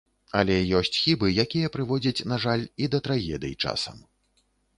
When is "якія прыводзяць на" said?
1.45-2.41